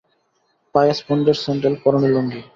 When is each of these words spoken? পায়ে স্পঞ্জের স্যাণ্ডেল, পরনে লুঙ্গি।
পায়ে 0.75 0.93
স্পঞ্জের 0.99 1.37
স্যাণ্ডেল, 1.43 1.73
পরনে 1.83 2.09
লুঙ্গি। 2.13 2.41